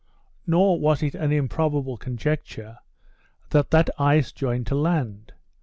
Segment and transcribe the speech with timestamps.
[0.47, 2.79] Nor was it an improbable conjecture,
[3.51, 5.33] that that ice joined to land.